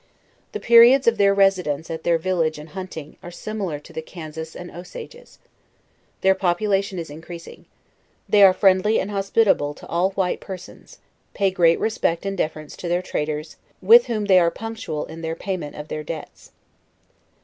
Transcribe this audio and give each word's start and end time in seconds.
The 0.53 0.59
periods 0.59 1.05
of 1.05 1.19
their 1.19 1.31
residence 1.31 1.91
at 1.91 2.03
their 2.03 2.17
village 2.17 2.57
and 2.57 2.69
hunting, 2.69 3.17
are 3.21 3.29
similar 3.29 3.77
to 3.81 3.93
the 3.93 4.01
Kansas 4.01 4.55
and 4.55 4.71
Usages. 4.71 5.37
Their 6.21 6.33
population 6.33 6.97
is 6.97 7.11
increasing. 7.11 7.65
They 8.27 8.41
are 8.41 8.51
friendly 8.51 8.99
and 8.99 9.11
hospitable 9.11 9.75
to 9.75 9.85
all 9.85 10.09
white 10.13 10.39
persons; 10.39 10.97
pay 11.35 11.51
great 11.51 11.79
respect 11.79 12.25
and 12.25 12.35
deference 12.35 12.75
to 12.77 12.87
theie 12.89 13.03
traders, 13.03 13.57
with 13.79 14.07
whom 14.07 14.25
they 14.25 14.39
are 14.39 14.49
punctual 14.49 15.05
in 15.05 15.21
their 15.21 15.35
payment 15.35 15.75
of 15.75 15.87
their 15.87 16.01
debts. 16.03 16.51